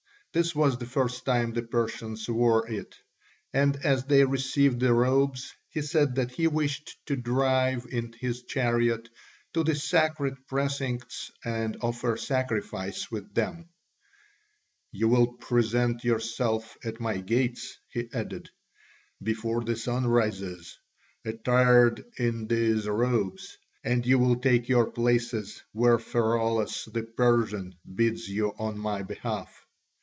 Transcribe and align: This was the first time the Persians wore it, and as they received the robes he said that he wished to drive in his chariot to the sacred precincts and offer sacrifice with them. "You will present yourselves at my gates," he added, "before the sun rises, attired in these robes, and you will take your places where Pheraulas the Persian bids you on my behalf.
This 0.33 0.55
was 0.55 0.77
the 0.77 0.85
first 0.85 1.25
time 1.25 1.51
the 1.51 1.61
Persians 1.61 2.29
wore 2.29 2.65
it, 2.71 2.95
and 3.53 3.75
as 3.83 4.05
they 4.05 4.23
received 4.23 4.79
the 4.79 4.93
robes 4.93 5.53
he 5.67 5.81
said 5.81 6.15
that 6.15 6.31
he 6.31 6.47
wished 6.47 6.95
to 7.07 7.17
drive 7.17 7.85
in 7.89 8.13
his 8.13 8.43
chariot 8.43 9.09
to 9.53 9.61
the 9.65 9.75
sacred 9.75 10.35
precincts 10.47 11.31
and 11.43 11.75
offer 11.81 12.15
sacrifice 12.15 13.11
with 13.11 13.33
them. 13.33 13.67
"You 14.93 15.09
will 15.09 15.33
present 15.33 16.05
yourselves 16.05 16.77
at 16.81 17.01
my 17.01 17.17
gates," 17.17 17.77
he 17.89 18.07
added, 18.13 18.49
"before 19.21 19.65
the 19.65 19.75
sun 19.75 20.07
rises, 20.07 20.77
attired 21.25 22.05
in 22.15 22.47
these 22.47 22.87
robes, 22.87 23.57
and 23.83 24.05
you 24.05 24.17
will 24.17 24.37
take 24.37 24.69
your 24.69 24.89
places 24.89 25.61
where 25.73 25.99
Pheraulas 25.99 26.85
the 26.93 27.03
Persian 27.03 27.75
bids 27.95 28.29
you 28.29 28.55
on 28.57 28.77
my 28.79 29.01
behalf. 29.03 29.53